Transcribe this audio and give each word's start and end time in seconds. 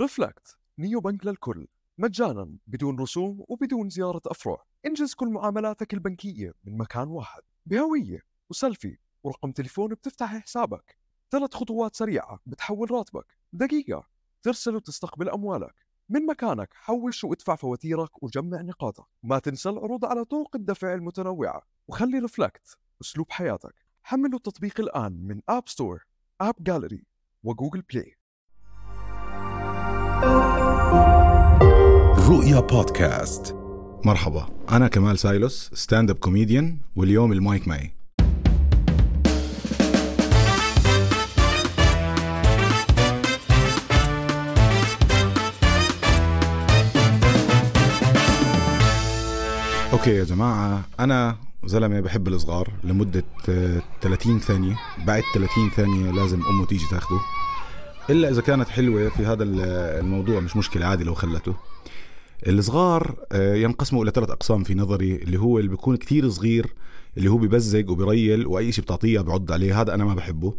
Reflect 0.00 0.58
neobank 0.78 1.26
للكل. 1.26 1.66
مجانا 1.98 2.56
بدون 2.66 3.00
رسوم 3.00 3.44
وبدون 3.48 3.90
زيارة 3.90 4.22
أفرع. 4.26 4.64
انجز 4.86 5.14
كل 5.14 5.28
معاملاتك 5.28 5.94
البنكية 5.94 6.54
من 6.64 6.78
مكان 6.78 7.08
واحد. 7.08 7.42
بهوية 7.66 8.22
وسيلفي 8.50 8.98
ورقم 9.22 9.52
تليفون 9.52 9.94
بتفتح 9.94 10.36
حسابك. 10.36 10.96
ثلاث 11.30 11.54
خطوات 11.54 11.96
سريعة 11.96 12.40
بتحول 12.46 12.90
راتبك. 12.90 13.26
دقيقة 13.52 14.06
ترسل 14.42 14.76
وتستقبل 14.76 15.28
أموالك. 15.28 15.74
من 16.08 16.26
مكانك 16.26 16.74
حوش 16.74 17.24
وادفع 17.24 17.54
فواتيرك 17.54 18.22
وجمع 18.22 18.60
نقاطك. 18.60 19.06
ما 19.22 19.38
تنسى 19.38 19.68
العروض 19.68 20.04
على 20.04 20.24
طرق 20.24 20.56
الدفع 20.56 20.94
المتنوعة. 20.94 21.62
وخلي 21.88 22.18
Reflect 22.18 22.78
أسلوب 23.00 23.30
حياتك. 23.30 23.74
حملوا 24.02 24.36
التطبيق 24.38 24.80
الآن 24.80 25.12
من 25.12 25.40
App 25.48 25.68
Store 25.68 26.06
AppGallery 26.40 26.54
و 26.60 27.06
Google 27.42 27.82
Play 27.82 28.16
رؤيا 32.28 32.60
بودكاست. 32.60 33.56
مرحبا 34.04 34.46
أنا 34.70 34.88
كمال 34.88 35.18
سايلوس 35.18 35.70
stand-up 35.74 36.16
comedian 36.16 36.78
واليوم 36.96 37.32
المايك 37.32 37.68
معي. 37.68 37.92
okay 49.92 50.10
يا 50.10 50.24
جماعة 50.24 50.84
أنا 51.00 51.36
زلمة 51.64 52.00
بحب 52.00 52.28
الصغار 52.28 52.72
لمدة 52.84 53.24
آه، 53.48 53.82
30 54.02 54.38
ثانية 54.40 54.76
بعد 55.06 55.22
30 55.34 55.70
ثانية 55.76 56.10
لازم 56.10 56.40
أمه 56.50 56.66
تيجي 56.66 56.84
تاخده. 56.90 57.20
إلا 58.10 58.30
إذا 58.30 58.42
كانت 58.42 58.68
حلوة 58.68 59.08
في 59.08 59.26
هذا 59.26 59.42
ال- 59.42 59.60
الموضوع 60.04 60.40
مش 60.40 60.56
مشكلة 60.56 60.86
عادي 60.86 61.04
لو 61.04 61.14
خلته. 61.14 61.54
الصغار 62.46 63.16
آه، 63.32 63.54
ينقسموا 63.54 64.02
إلى 64.02 64.10
ثلاث 64.14 64.30
أقسام 64.30 64.64
في 64.64 64.74
نظري 64.74 65.16
اللي 65.16 65.38
هو 65.38 65.58
اللي 65.58 65.70
بيكون 65.70 65.96
كتير 65.96 66.28
صغير 66.30 66.74
اللي 67.16 67.30
هو 67.30 67.36
ببزق 67.36 67.90
وبيريل 67.90 68.46
وأي 68.46 68.72
شيء 68.72 68.84
بتعطيه 68.84 69.20
بعض 69.20 69.52
عليه 69.52 69.80
هذا 69.80 69.94
أنا 69.94 70.04
ما 70.04 70.14
بحبه. 70.14 70.54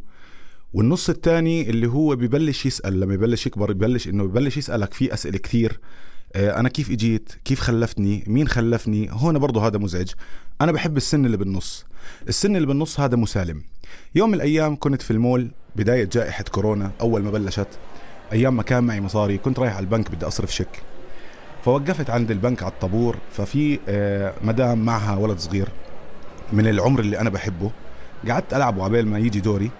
والنص 0.73 1.09
الثاني 1.09 1.69
اللي 1.69 1.87
هو 1.87 2.15
ببلش 2.15 2.65
يسأل 2.65 2.99
لما 2.99 3.13
يبلش 3.13 3.47
يكبر 3.47 3.73
ببلش 3.73 4.07
إنه 4.07 4.23
ببلش 4.23 4.57
يسألك 4.57 4.93
في 4.93 5.13
أسئلة 5.13 5.37
كثير 5.37 5.79
آه، 6.35 6.59
أنا 6.59 6.69
كيف 6.69 6.91
إجيت؟ 6.91 7.31
كيف 7.45 7.59
خلفتني؟ 7.59 8.23
مين 8.27 8.47
خلفني؟ 8.47 9.07
هون 9.11 9.39
برضه 9.39 9.67
هذا 9.67 9.77
مزعج. 9.77 10.09
أنا 10.61 10.71
بحب 10.71 10.97
السن 10.97 11.25
اللي 11.25 11.37
بالنص. 11.37 11.85
السن 12.27 12.55
اللي 12.55 12.67
بالنص 12.67 12.99
هذا 12.99 13.15
مسالم. 13.15 13.63
يوم 14.15 14.29
من 14.29 14.35
الأيام 14.35 14.75
كنت 14.75 15.01
في 15.01 15.11
المول 15.11 15.51
بداية 15.77 16.03
جائحة 16.03 16.43
كورونا 16.43 16.91
أول 17.01 17.23
ما 17.23 17.31
بلشت 17.31 17.67
أيام 18.33 18.55
ما 18.57 18.63
كان 18.63 18.83
معي 18.83 19.01
مصاري 19.01 19.37
كنت 19.37 19.59
رايح 19.59 19.75
على 19.75 19.83
البنك 19.83 20.11
بدي 20.11 20.27
أصرف 20.27 20.53
شيك. 20.53 20.81
فوقفت 21.65 22.09
عند 22.09 22.31
البنك 22.31 22.63
على 22.63 22.71
الطابور 22.71 23.17
ففي 23.31 23.79
آه، 23.87 24.33
مدام 24.41 24.85
معها 24.85 25.17
ولد 25.17 25.39
صغير 25.39 25.67
من 26.53 26.67
العمر 26.67 26.99
اللي 26.99 27.19
أنا 27.19 27.29
بحبه. 27.29 27.71
قعدت 28.29 28.53
ألعبه 28.53 28.85
عبال 28.85 29.07
ما 29.07 29.19
يجي 29.19 29.39
دوري. 29.39 29.71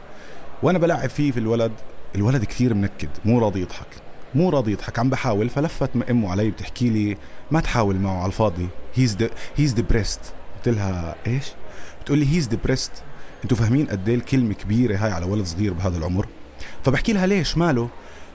وأنا 0.64 0.80
بلعب 0.80 1.10
فيه 1.10 1.32
في 1.32 1.40
الولد 1.40 1.72
الولد 2.16 2.44
كثير 2.46 2.74
منكد 2.74 3.10
مو 3.26 3.40
راضي 3.40 3.62
يضحك 3.62 3.88
مو 4.36 4.50
راضي 4.50 4.72
يضحك. 4.72 5.00
عم 5.00 5.10
بحاول 5.10 5.50
فلفت 5.50 5.90
أمه 6.10 6.32
علي 6.32 6.52
بتحكي 6.52 6.90
لي 6.90 7.18
ما 7.52 7.60
تحاول 7.60 7.96
معه 7.96 8.18
على 8.18 8.28
الفاضي. 8.28 8.68
he's 8.96 9.18
he's 9.58 9.74
depressed 9.74 10.22
قلت 10.56 10.76
لها 10.76 11.16
إيش؟ 11.28 11.52
بتقول 12.02 12.20
لي 12.20 12.36
he's 12.36 12.48
depressed 12.48 12.92
أنتوا 13.48 13.58
فاهمين 13.58 13.88
قد 13.88 14.10
إيه 14.10 14.16
الكلمة 14.16 14.54
كبيرة 14.54 14.98
هاي 14.98 15.12
على 15.12 15.26
ولد 15.26 15.46
صغير 15.46 15.74
بهذا 15.74 15.98
العمر؟ 15.98 16.28
فبحكي 16.86 17.14
لها 17.14 17.28
ليش 17.28 17.58
ماله؟ 17.58 17.90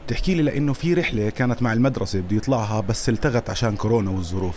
بتحكي 0.07 0.35
لي 0.35 0.43
لأنه 0.43 0.73
في 0.73 0.95
رحلة 0.95 1.31
كانت 1.31 1.63
مع 1.63 1.73
المدرسة 1.73 2.21
بده 2.21 2.37
يطلعها 2.37 2.81
بس 2.81 3.09
التغت 3.09 3.51
عشان 3.51 3.77
كورونا 3.77 4.11
والظروف. 4.11 4.57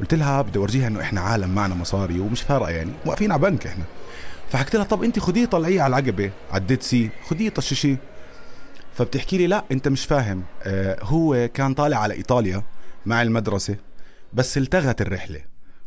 قلت 0.00 0.14
لها 0.14 0.42
بدي 0.42 0.58
أورجيها 0.58 0.88
إنه 0.88 1.00
إحنا 1.00 1.20
عالم 1.20 1.54
معنا 1.54 1.74
مصاري 1.74 2.20
ومش 2.20 2.42
فارقة 2.42 2.70
يعني 2.70 2.90
واقفين 3.06 3.32
على 3.32 3.42
بنك 3.42 3.66
إحنا. 3.66 3.84
فحكيت 4.50 4.76
لها 4.76 4.84
طب 4.84 5.04
انت 5.04 5.18
خديه 5.18 5.46
طلعية 5.46 5.82
على 5.82 5.98
العقبة 5.98 6.30
على 6.52 6.60
ال 6.60 6.64
Dead 6.64 6.82
Sea 6.82 7.10
خديه 7.28 7.48
طششيه 7.48 7.96
فبتحكي 8.94 9.38
لي 9.38 9.46
لا 9.46 9.64
أنت 9.72 9.88
مش 9.88 10.04
فاهم. 10.04 10.42
آه 10.62 10.98
هو 11.02 11.48
كان 11.54 11.74
طالع 11.74 11.96
على 11.96 12.14
إيطاليا 12.14 12.62
مع 13.06 13.22
المدرسة 13.22 13.76
بس 14.32 14.58
التغت 14.58 15.00
الرحلة. 15.00 15.40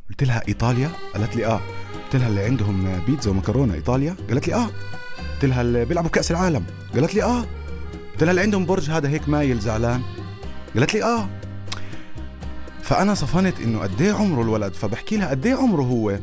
قلت 0.10 0.24
لها 0.24 0.44
إيطاليا؟ 0.48 0.90
قالت 1.14 1.36
لي 1.36 1.46
آه. 1.46 1.62
قلت 2.08 2.16
لها 2.16 2.28
اللي 2.28 2.42
عندهم 2.42 3.02
بيتزا 3.08 3.32
ومكرونة 3.32 3.74
إيطاليا؟ 3.74 4.16
قالت 4.30 4.48
لي 4.48 4.54
آه. 4.54 4.70
قلت 5.34 5.46
لها 5.46 5.62
اللي 5.62 5.86
بيلعبوا 5.86 6.10
بكأس 6.10 6.32
العالم. 6.32 6.64
قالت 6.94 7.16
لي 7.16 7.24
آه. 7.24 7.46
قلت 8.12 8.24
لها 8.24 8.32
اللي 8.32 8.42
عندهم 8.42 8.66
برج 8.66 8.90
هذا 8.90 9.10
هيك 9.10 9.30
مايل 9.30 9.60
زعلان. 9.60 10.02
قالت 10.76 10.94
لي 10.94 11.04
آه. 11.04 11.30
فأنا 12.82 13.14
صفنت 13.14 13.60
إنه 13.60 13.80
قد 13.80 14.02
إيه 14.02 14.14
عمره 14.14 14.42
الولد 14.42 14.74
فبحكي 14.74 15.18
لها 15.18 15.30
قد 15.30 15.46
إيه 15.46 15.56
عمره 15.56 15.82
هو. 15.82 16.20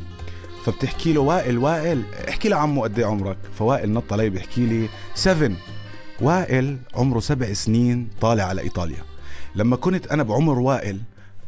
فبتحكي 0.64 1.12
له 1.12 1.20
وائل 1.20 1.58
وائل 1.58 2.02
احكي 2.28 2.48
لعمه 2.48 2.82
قد 2.82 2.98
إيه 2.98 3.06
عمرك. 3.06 3.38
فوائل 3.58 3.92
نط 3.92 4.12
علي 4.12 4.30
بيحكي 4.30 4.66
لي 4.66 4.88
7 5.14 5.50
وائل 6.20 6.78
عمره 6.94 7.20
سبع 7.20 7.52
سنين 7.52 8.08
طالع 8.20 8.44
على 8.44 8.60
إيطاليا. 8.62 9.02
لما 9.54 9.76
كنت 9.76 10.06
أنا 10.06 10.22
بعمر 10.22 10.58
وائل 10.58 11.00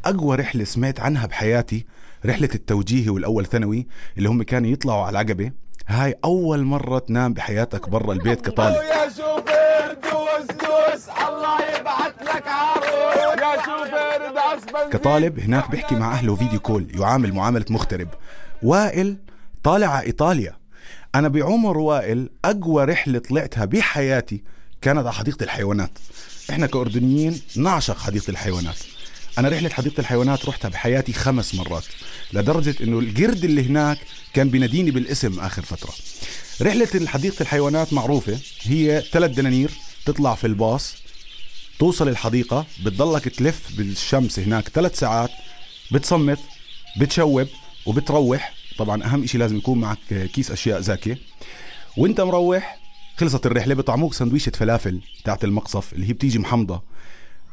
أقوى 0.04 0.36
رحلة 0.36 0.64
سمعت 0.64 1.00
عنها 1.00 1.26
بحياتي 1.26 1.86
رحلة 2.26 2.48
التوجيهي 2.54 3.10
والأول 3.10 3.46
ثانوي 3.46 3.86
اللي 4.18 4.28
هم 4.28 4.42
كانوا 4.42 4.70
يطلعوا 4.70 5.02
على 5.02 5.10
العقبة. 5.10 5.52
هاي 5.86 6.14
أول 6.24 6.64
مرة 6.64 6.98
تنام 6.98 7.34
بحياتك 7.34 7.88
برا 7.88 8.12
البيت 8.12 8.40
كطالب. 8.40 8.74
يا 8.74 9.08
شوفير 9.08 9.94
دوس 10.02 10.56
دوس 10.56 11.08
الله 11.28 11.78
يبعث 11.78 12.14
لك 12.22 12.44
عروس 12.46 13.42
يا 13.42 13.56
شوفير 13.64 14.34
دعس 14.34 14.90
كطالب 14.92 15.40
هناك 15.40 15.70
بيحكي 15.70 15.94
مع 15.94 16.12
أهله 16.12 16.34
فيديو 16.34 16.60
كول 16.60 16.86
يعامل 17.00 17.32
معاملة 17.32 17.64
مغترب 17.70 18.08
وائل 18.62 19.16
طالع 19.62 19.86
على 19.86 20.06
إيطاليا. 20.06 20.56
أنا 21.14 21.28
بعمر 21.28 21.78
وائل 21.78 22.30
أقوى 22.44 22.84
رحلة 22.84 23.18
طلعتها 23.18 23.64
بحياتي 23.64 24.42
كانت 24.82 24.98
على 24.98 25.12
حديقة 25.12 25.44
الحيوانات. 25.44 25.98
إحنا 26.50 26.66
كأردنيين 26.66 27.40
نعشق 27.56 27.98
حديقة 27.98 28.30
الحيوانات. 28.30 28.76
أنا 29.38 29.48
رحلة 29.48 29.68
حديقة 29.68 30.00
الحيوانات 30.00 30.46
رحتها 30.46 30.68
بحياتي 30.68 31.12
خمس 31.12 31.54
مرات 31.54 31.84
لدرجة 32.32 32.74
إنه 32.82 32.98
القرد 32.98 33.44
اللي 33.44 33.66
هناك 33.66 33.98
كان 34.34 34.50
بيناديني 34.50 34.90
بالاسم 34.90 35.40
آخر 35.40 35.62
فترة. 35.62 35.92
رحلة 36.62 37.06
حديقه 37.06 37.42
الحيوانات 37.42 37.92
معروفة 37.92 38.38
هي 38.62 39.04
ثلاث 39.12 39.30
دنانير 39.30 39.70
تطلع 40.06 40.34
في 40.34 40.46
الباص 40.46 40.94
توصل 41.78 42.08
الحديقة 42.08 42.66
بتضلك 42.84 43.28
تلف 43.28 43.76
بالشمس 43.76 44.38
هناك 44.38 44.68
ثلاث 44.68 44.98
ساعات 44.98 45.30
بتصمت 45.92 46.38
بتشوب 47.00 47.48
وبتروح. 47.86 48.54
طبعا 48.78 49.04
أهم 49.04 49.22
إشي 49.22 49.38
لازم 49.38 49.56
يكون 49.56 49.78
معك 49.80 49.98
كيس 50.34 50.50
أشياء 50.50 50.80
زاكية. 50.80 51.18
وأنت 51.96 52.20
مروح 52.20 52.78
خلصت 53.16 53.46
الرحلة 53.46 53.74
بطعموك 53.74 54.14
سندويشة 54.14 54.50
فلافل 54.50 55.00
تاعت 55.24 55.44
المقصف 55.44 55.92
اللي 55.92 56.08
هي 56.08 56.12
بتيجي 56.12 56.38
محمضة. 56.38 56.82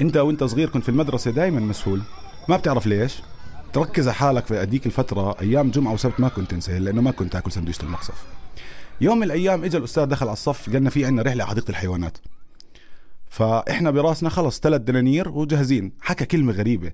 انت 0.02 0.18
وانت 0.18 0.44
صغير 0.44 0.70
كنت 0.70 0.84
في 0.84 0.90
المدرسة 0.90 1.32
دايما 1.32 1.60
مسهول 1.60 2.02
ما 2.50 2.58
بتعرف 2.58 2.88
ليش؟ 2.88 3.14
تركز 3.74 4.08
على 4.08 4.16
حالك 4.16 4.46
في 4.46 4.58
هذيك 4.58 4.86
الفترة 4.86 5.36
أيام 5.42 5.72
جمعة 5.72 5.94
وسبت 5.94 6.20
ما 6.20 6.30
كنت 6.30 6.52
تنسى 6.52 6.80
لأنه 6.80 7.02
ما 7.02 7.12
كنت 7.12 7.34
تاكل 7.34 7.52
سندويشة 7.52 7.84
المقصف 7.84 8.26
يوم 9.02 9.18
من 9.18 9.24
الأيام 9.24 9.64
إجا 9.64 9.78
الأستاذ 9.78 10.06
دخل 10.06 10.26
على 10.26 10.34
الصف 10.34 10.70
قالنا 10.70 10.90
في 10.90 11.06
عندنا 11.06 11.22
رحلة 11.22 11.44
على 11.44 11.50
حديقة 11.50 11.70
الحيوانات. 11.70 12.18
فإحنا 13.30 13.92
براسنا 13.92 14.30
خلص 14.30 14.60
ثلاث 14.60 14.82
دنانير 14.82 15.30
وجاهزين. 15.30 15.92
حكى 16.02 16.26
كلمة 16.26 16.54
غريبة. 16.54 16.92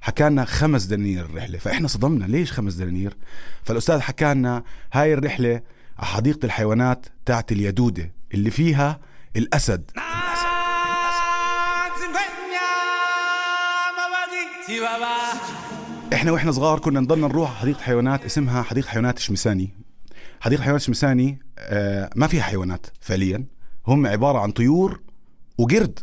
حكى 0.00 0.28
لنا 0.28 0.44
خمس 0.44 0.84
دنانير 0.84 1.24
الرحلة. 1.24 1.58
فإحنا 1.58 1.88
صدمنا. 1.88 2.24
ليش 2.24 2.52
خمس 2.52 2.74
دنانير؟ 2.74 3.16
فالأستاذ 3.62 4.00
حكى 4.00 4.34
لنا 4.34 4.62
هاي 4.92 5.14
الرحلة 5.14 5.62
على 5.98 6.06
حديقه 6.06 6.46
الحيوانات 6.46 7.06
تاعت 7.26 7.52
اليدودة 7.52 8.12
اللي 8.34 8.50
فيها 8.50 9.00
الأسد. 9.36 9.90
إحنا 16.12 16.32
وإحنا 16.32 16.52
صغار 16.52 16.78
كنا 16.78 17.00
نضلنا 17.00 17.28
نروح 17.28 17.54
حديقة 17.60 17.80
حيوانات 17.80 18.24
اسمها 18.24 18.62
حديقة 18.62 18.88
حيوانات 18.88 19.18
شمساني. 19.18 19.70
حديقة 20.40 20.62
حيوانات 20.62 20.80
شمساني 20.82 21.38
آه 21.58 22.10
ما 22.16 22.26
فيها 22.26 22.42
حيوانات 22.42 22.86
فعليا. 23.00 23.44
هم 23.86 24.06
عبارة 24.06 24.38
عن 24.38 24.50
طيور 24.50 25.00
وقرد. 25.58 25.98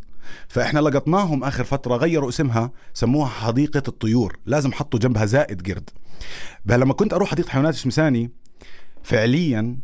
فإحنا 0.48 0.80
لقطناهم 0.80 1.44
آخر 1.44 1.64
فترة 1.64 1.96
غيروا 1.96 2.30
اسمها 2.30 2.72
سموها 2.94 3.30
حديقة 3.30 3.84
الطيور. 3.88 4.40
لازم 4.46 4.72
حطوا 4.72 5.00
جنبها 5.00 5.26
زائد 5.26 5.72
قرد. 5.72 5.90
لما 6.66 6.94
كنت 6.94 7.14
أروح 7.14 7.30
حديقة 7.32 7.50
حيوانات 7.50 7.74
الشمساني 7.74 8.32
فعليا 9.04 9.78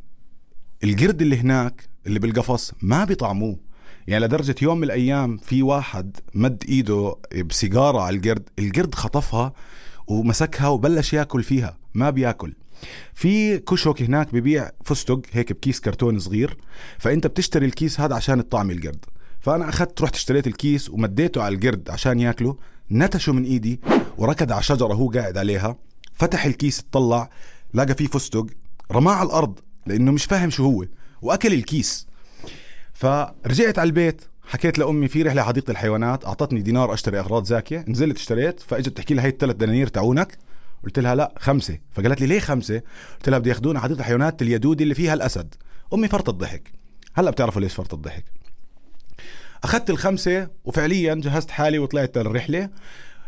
القرد 0.83 1.21
اللي 1.21 1.37
هناك 1.37 1.89
اللي 2.07 2.19
بالقفص 2.19 2.73
ما 2.81 3.05
بيطعموه. 3.05 3.64
يعني 4.07 4.25
لدرجة 4.25 4.55
يوم 4.61 4.77
من 4.77 4.83
الأيام 4.83 5.37
في 5.37 5.61
واحد 5.63 6.17
مد 6.33 6.63
إيده 6.69 7.15
بسيجارة 7.49 8.01
على 8.01 8.15
القرد 8.17 8.49
القرد 8.59 8.95
خطفها 8.95 9.53
ومسكها 10.07 10.67
وبلش 10.67 11.13
ياكل 11.13 11.43
فيها 11.43 11.77
ما 11.93 12.09
بياكل. 12.09 12.53
في 13.13 13.57
كشك 13.57 14.01
هناك 14.01 14.33
ببيع 14.33 14.71
فستق 14.83 15.21
هيك 15.31 15.53
بكيس 15.53 15.79
كرتون 15.79 16.19
صغير 16.19 16.57
فأنت 16.97 17.27
بتشتري 17.27 17.65
الكيس 17.65 17.99
هذا 17.99 18.15
عشان 18.15 18.49
تطعم 18.49 18.71
القرد. 18.71 19.05
فأنا 19.39 19.69
أخذت 19.69 20.01
رحت 20.01 20.15
اشتريت 20.15 20.47
الكيس 20.47 20.89
ومديته 20.89 21.43
على 21.43 21.55
القرد 21.55 21.89
عشان 21.89 22.19
ياكله 22.19 22.57
نتشه 22.91 23.33
من 23.33 23.43
إيدي 23.43 23.79
وركض 24.17 24.51
على 24.51 24.63
شجرة 24.63 24.93
هو 24.93 25.09
قاعد 25.09 25.37
عليها 25.37 25.77
فتح 26.13 26.45
الكيس 26.45 26.79
اطلع 26.79 27.29
لقى 27.73 27.93
فيه 27.95 28.07
فستق 28.07 28.45
رماه 28.91 29.13
على 29.13 29.27
الأرض 29.27 29.59
لأنه 29.85 30.11
مش 30.11 30.25
فاهم 30.25 30.49
شو 30.49 30.63
هو 30.63 30.85
وأكل 31.21 31.53
الكيس. 31.53 32.07
فرجعت 32.95 33.79
على 33.79 33.87
البيت 33.87 34.21
حكيت 34.47 34.79
لأمي 34.79 35.07
في 35.07 35.23
رحلة 35.23 35.43
حديقه 35.43 35.71
الحيوانات 35.71 36.25
أعطتني 36.25 36.61
دينار 36.61 36.93
أشتري 36.93 37.19
أغراض 37.19 37.45
زاكية 37.45 37.85
نزلت 37.87 38.17
اشتريت 38.17 38.59
فإجت 38.59 38.97
تحكي 38.97 39.13
لي 39.13 39.21
هي 39.21 39.27
الثلاث 39.27 39.55
دنانير 39.55 39.87
تاعونك 39.87 40.37
قلت 40.83 40.99
لها 40.99 41.15
لا 41.15 41.33
خمسة. 41.37 41.77
فقالت 41.91 42.21
لي 42.21 42.27
ليه 42.27 42.39
خمسة؟ 42.39 42.81
قلت 43.15 43.29
لها 43.29 43.39
بدي 43.39 43.49
ياخذونا 43.49 43.79
حديقه 43.79 43.99
الحيوانات 43.99 44.41
اليدودي 44.41 44.83
اللي 44.83 44.95
فيها 44.95 45.13
الأسد. 45.13 45.55
أمي 45.93 46.07
فرط 46.07 46.29
الضحك. 46.29 46.71
هلأ 47.13 47.31
بتعرفوا 47.31 47.61
ليش 47.61 47.73
فرط 47.73 47.93
الضحك. 47.93 48.25
أخذت 49.63 49.89
الخمسة 49.89 50.49
وفعليا 50.65 51.15
جهزت 51.15 51.51
حالي 51.51 51.79
وطلعت 51.79 52.17
الرحله 52.17 52.69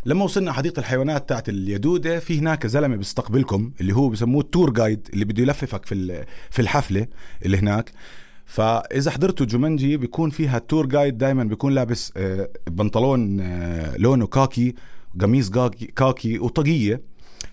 لما 0.06 0.24
وصلنا 0.24 0.52
حديقه 0.52 0.80
الحيوانات 0.80 1.30
تاعت 1.30 1.50
اليدودة 1.50 2.20
في 2.20 2.40
هناك 2.40 2.68
زلمة 2.68 2.96
بيستقبلكم 2.96 3.72
اللي 3.82 3.96
هو 3.96 4.10
بسموه 4.10 4.42
ال 4.42 4.47
tour 4.47 4.70
guide 4.70 5.08
اللي 5.14 5.26
بده 5.26 5.44
يلففك 5.44 5.86
في 5.86 6.26
في 6.52 6.62
الحفلة 6.62 7.08
اللي 7.46 7.58
هناك. 7.58 7.92
فإذا 8.48 9.12
حضرتوا 9.12 9.46
Jumanji 9.46 9.98
بيكون 9.98 10.30
فيها 10.30 10.58
ال 10.58 10.63
tour 10.63 10.86
guide 10.86 11.18
دائما 11.18 11.44
بيكون 11.44 11.74
لابس 11.74 12.14
آه، 12.18 12.50
بنطلون 12.68 13.40
آه، 13.40 13.98
لونه 13.98 14.28
كاكي 14.28 14.76
قميص 15.22 15.50
كاكي 15.96 16.40
وطاقية. 16.40 17.02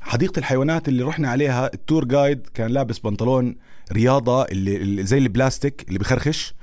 حديقة 0.00 0.38
الحيوانات 0.38 0.88
اللي 0.88 1.02
رحنا 1.02 1.29
عليها 1.29 1.70
ال 1.75 1.81
tour 1.81 2.05
guide 2.05 2.46
كان 2.55 2.70
لابس 2.70 2.99
بنطلون 2.99 3.56
رياضة 3.93 4.43
اللي 4.44 5.05
زي 5.05 5.19
البلاستيك 5.19 5.85
اللي 5.88 5.99
بخرخش 5.99 6.55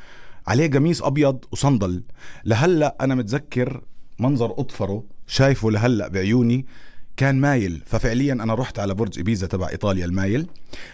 عليه 0.47 0.71
قميص 0.71 1.03
أبيض 1.03 1.45
وصندل. 1.51 2.03
لهلأ 2.45 2.97
أنا 3.01 3.15
متذكر 3.15 3.81
منظر 4.19 4.51
أظفره 4.51 5.03
شايفه 5.27 5.71
لهلأ 5.71 6.07
بعيوني 6.07 6.65
كان 7.17 7.41
مايل. 7.41 7.83
ففعليا 7.85 8.33
أنا 8.33 8.53
رحت 8.53 8.79
على 8.79 8.93
برج 8.93 9.19
بيزا 9.19 9.47
تبع 9.47 9.69
إيطاليا 9.69 10.05
المايل. 10.05 10.47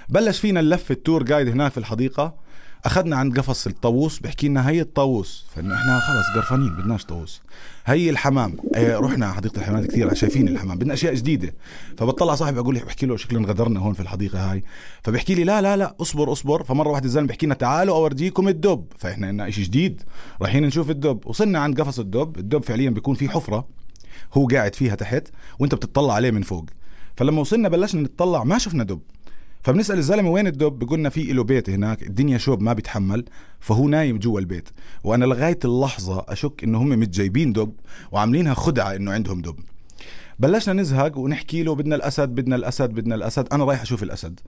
بلش 0.10 0.40
فينا 0.40 0.62
نلف 0.62 0.92
ال 0.92 0.98
tour 0.98 1.24
guide 1.24 1.48
هناك 1.48 1.72
في 1.72 1.78
الحديقة. 1.78 2.47
أخذنا 2.88 3.16
عند 3.16 3.40
قفص 3.40 3.68
الطاووس 3.68 4.20
بحكي 4.20 4.48
لنا 4.48 4.70
هي 4.70 4.82
الطاووس. 4.82 5.46
فإنه 5.56 5.76
إحنا 5.76 6.00
خلص 6.00 6.36
قرفانين 6.36 6.70
بدناش 6.70 7.06
طاووس. 7.06 7.42
هي 7.86 8.10
الحمام. 8.10 8.58
إيه 8.76 8.98
رحنا 8.98 9.26
على 9.26 9.36
حديقة 9.36 9.58
الحيوانات 9.58 9.92
كثير 9.92 10.14
شايفين 10.14 10.48
الحمام. 10.48 10.78
بدنا 10.78 10.94
أشياء 10.94 11.14
جديدة. 11.14 11.54
فبطلع 11.98 12.36
صاحبي 12.36 12.60
أقول 12.60 12.76
له 12.76 12.84
بحكي 12.84 13.06
له 13.06 13.18
شكلنا 13.18 13.42
انغدرنا 13.42 13.80
هون 13.80 13.94
في 13.94 14.00
الحديقة 14.00 14.52
هاي. 14.52 14.64
فبحكي 15.04 15.36
لي 15.36 15.44
لا 15.44 15.62
لا 15.62 15.78
لا 15.78 15.96
اصبر 16.02 16.32
اصبر. 16.32 16.64
فمرة 16.64 16.90
واحدة 16.90 17.06
الزلمة 17.06 17.28
بحكي 17.28 17.46
لنا 17.46 17.56
تعالوا 17.56 17.96
أورجيكم 17.96 18.48
الدب. 18.48 18.86
فإحنا 18.98 19.32
لنا 19.32 19.50
شيء 19.50 19.64
جديد. 19.64 20.02
رايحين 20.42 20.64
نشوف 20.64 20.90
الدب. 20.90 21.20
وصلنا 21.26 21.60
عند 21.60 21.82
قفص 21.82 22.00
الدب. 22.00 22.38
الدب 22.38 22.64
فعليا 22.64 22.90
بيكون 22.90 23.16
في 23.16 23.30
حفرة 23.30 23.68
هو 24.34 24.48
قاعد 24.48 24.76
فيها 24.76 24.96
تحت 24.96 25.28
وأنت 25.60 25.76
بتطلع 25.76 26.14
عليه 26.14 26.32
من 26.32 26.42
فوق. 26.42 26.66
فلما 27.18 27.42
وصلنا 27.42 27.70
بلشنا 27.70 28.02
نتطلع 28.02 28.44
ما 28.44 28.58
شفنا 28.58 28.84
دب. 28.84 29.02
فبنسأل 29.64 29.98
الزلمة 29.98 30.30
وين 30.30 30.48
الدب؟ 30.48 30.80
بيقولنا 30.80 31.10
في 31.10 31.34
له 31.34 31.44
بيت 31.44 31.70
هناك 31.70 32.04
الدنيا 32.04 32.38
شوب 32.38 32.62
ما 32.62 32.74
بيتحمل 32.74 33.26
فهو 33.60 33.88
نايم 33.88 34.18
جوا 34.20 34.40
البيت. 34.40 34.70
وأنا 35.04 35.26
لغاية 35.26 35.60
اللحظة 35.66 36.26
أشك 36.28 36.64
إنه 36.64 36.82
هم 36.82 36.90
متجايبين 36.90 37.54
دب 37.54 37.74
وعاملينها 38.12 38.54
خدعة 38.54 38.96
إنه 38.96 39.12
عندهم 39.12 39.42
دب. 39.42 39.56
بلشنا 40.40 40.82
نزهق 40.82 41.18
ونحكي 41.18 41.64
له 41.64 41.76
بدنا 41.76 41.96
الأسد 41.96 42.30
بدنا 42.30 42.56
الأسد 42.56 42.90
بدنا 42.90 43.16
الأسد. 43.16 43.48
أنا 43.54 43.64
رايح 43.64 43.82
أشوف 43.82 44.04
الأسد. 44.04 44.40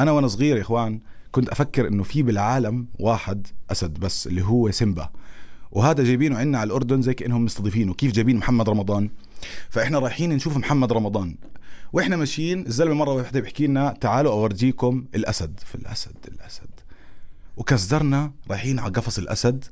أنا 0.00 0.10
وأنا 0.10 0.26
صغير 0.26 0.56
يا 0.56 0.62
إخوان 0.62 1.00
كنت 1.32 1.48
أفكر 1.48 1.88
إنه 1.88 2.02
في 2.02 2.22
بالعالم 2.22 2.86
واحد 2.98 3.46
أسد 3.70 4.00
بس 4.00 4.26
اللي 4.26 4.44
هو 4.44 4.70
سيمبا. 4.70 5.10
وهذا 5.72 6.04
جايبينه 6.04 6.38
عنا 6.38 6.58
على 6.58 6.66
الأردن 6.66 7.02
زي 7.02 7.14
كأنهم 7.14 7.44
مستضيفينه. 7.44 7.94
كيف 7.94 8.12
جايبين 8.12 8.36
محمد 8.36 8.68
رمضان؟ 8.68 9.10
فإحنا 9.70 9.98
رايحين 9.98 10.32
نشوف 10.32 10.56
محمد 10.56 10.92
رمضان. 10.92 11.36
وإحنا 11.92 12.16
ماشيين 12.16 12.66
الزلمة 12.66 12.94
مرة 12.94 13.12
واحدة 13.12 13.40
بيحكي 13.40 13.66
لنا 13.66 13.96
تعالوا 14.00 14.32
أورجيكم 14.32 15.04
الأسد 15.14 15.60
في 15.66 15.74
الأسد 15.74 16.16
الأسد. 16.28 16.70
وكسدرنا 17.56 18.32
رايحين 18.50 18.78
على 18.78 18.92
قفص 18.92 19.18
الأسد 19.18 19.64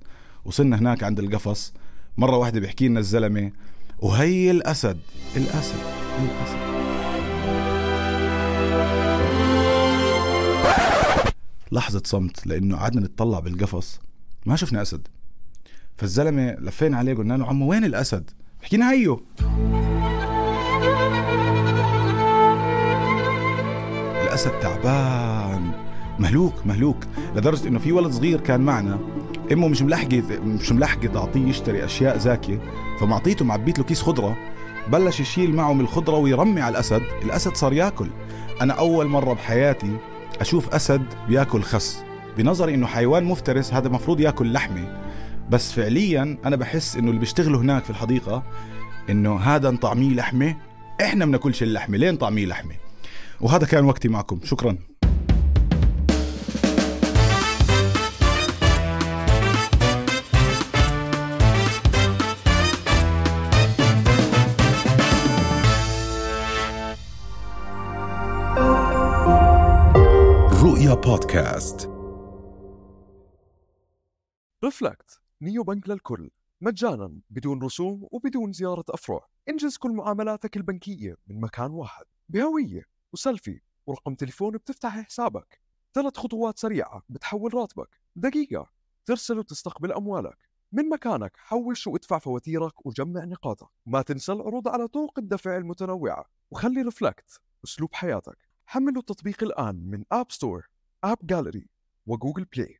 وصلنا 0.44 0.78
هناك 0.78 1.02
عند 1.02 1.18
القفص 1.18 1.72
مرة 2.16 2.36
واحدة 2.36 2.60
بيحكي 2.60 2.88
لنا 2.88 3.00
الزلمة 3.00 3.52
وهي 3.98 4.50
الأسد 4.50 5.00
الأسد 5.36 5.80
الأسد. 6.18 6.72
لحظة 11.72 12.02
صمت 12.04 12.46
لأنه 12.46 12.76
قعدنا 12.76 13.00
نتطلع 13.00 13.38
بالقفص 13.40 14.00
ما 14.46 14.56
شفنا 14.56 14.82
أسد. 14.82 15.08
فالزلمة 15.96 16.52
لفينا 16.52 16.98
عليه 16.98 17.14
قلنا 17.14 17.34
له 17.34 17.46
عمو 17.46 17.70
وين 17.70 17.84
الأسد؟ 17.84 18.30
حكينا 18.62 18.92
هيو. 18.92 19.26
الاسد 24.42 24.60
تعبان 24.60 25.70
مهلوك 26.18 26.54
مهلوك. 26.66 26.96
لدرجة 27.36 27.68
إنه 27.68 27.78
في 27.78 27.92
ولد 27.92 28.12
صغير 28.12 28.40
كان 28.40 28.60
معنا. 28.60 28.98
أمه 29.52 29.68
مش 29.68 29.82
ملحقة 29.82 30.22
مش 30.44 30.72
ملحقة 30.72 31.06
تعطيه 31.06 31.48
يشتري 31.48 31.84
أشياء 31.84 32.18
زاكية. 32.18 32.60
فمعطيته 33.00 33.44
معبيت 33.44 33.78
له 33.78 33.84
كيس 33.84 34.02
خضرة. 34.02 34.36
بلش 34.88 35.20
يشيل 35.20 35.54
معه 35.54 35.72
من 35.72 35.80
الخضرة 35.80 36.16
ويرمي 36.16 36.60
على 36.60 36.72
الأسد. 36.72 37.02
الأسد 37.22 37.54
صار 37.54 37.72
يأكل. 37.72 38.06
أنا 38.60 38.72
أول 38.72 39.06
مرة 39.06 39.32
بحياتي 39.32 39.96
أشوف 40.40 40.74
أسد 40.74 41.06
بيأكل 41.28 41.62
خس. 41.62 42.02
بنظري 42.38 42.74
إنه 42.74 42.86
حيوان 42.86 43.24
مفترس 43.24 43.74
هذا 43.74 43.86
المفروض 43.88 44.20
يأكل 44.20 44.52
لحمة. 44.52 45.02
بس 45.50 45.72
فعليا 45.72 46.38
أنا 46.44 46.56
بحس 46.56 46.96
إنه 46.96 47.08
اللي 47.08 47.20
بيشتغلوا 47.20 47.60
هناك 47.60 47.84
في 47.84 47.90
الحديقة 47.90 48.42
إنه 49.10 49.36
هذا 49.36 49.70
نطعميه 49.70 50.14
لحمة. 50.14 50.56
إحنا 51.02 51.26
بناكلش 51.26 51.62
اللحمة. 51.62 51.96
ليه 51.96 52.10
نطعميه 52.10 52.46
لحمة؟ 52.46 52.81
وهذا 53.42 53.66
كان 53.66 53.84
وقتي 53.84 54.08
معكم. 54.08 54.40
شكرا. 54.44 54.78
رؤيا 70.62 70.94
بودكاست. 70.94 71.90
ريفلكت 74.64 75.20
نيو 75.40 75.62
بنك 75.62 75.88
للكل. 75.88 76.30
مجانا 76.60 77.20
بدون 77.30 77.62
رسوم 77.62 78.08
وبدون 78.10 78.52
زيارة 78.52 78.84
أفرع. 78.88 79.20
إنجز 79.48 79.76
كل 79.76 79.90
معاملاتك 79.90 80.56
البنكية 80.56 81.16
من 81.26 81.40
مكان 81.40 81.70
واحد. 81.70 82.04
بهوية. 82.28 83.01
وسيلفي 83.12 83.60
ورقم 83.86 84.14
تليفون 84.14 84.52
بتفتح 84.52 85.00
حسابك. 85.00 85.60
ثلاث 85.94 86.16
خطوات 86.16 86.58
سريعة 86.58 87.02
بتحول 87.08 87.54
راتبك. 87.54 88.00
دقيقة 88.16 88.70
ترسل 89.04 89.38
وتستقبل 89.38 89.92
أموالك. 89.92 90.38
من 90.72 90.88
مكانك 90.88 91.36
حوش 91.36 91.86
وادفع 91.86 92.18
فواتيرك 92.18 92.86
وجمع 92.86 93.24
نقاطك. 93.24 93.68
ما 93.86 94.02
تنسى 94.02 94.32
العروض 94.32 94.68
على 94.68 94.88
طرق 94.88 95.18
الدفع 95.18 95.56
المتنوعة. 95.56 96.24
وخلي 96.50 96.82
Reflect 96.82 97.40
أسلوب 97.64 97.94
حياتك. 97.94 98.38
حملوا 98.66 99.00
التطبيق 99.00 99.42
الآن 99.42 99.74
من 99.90 100.04
App 100.12 100.32
Store 100.32 100.68
AppGallery 101.04 101.68
وجوجل 102.06 102.44
بلاي 102.44 102.78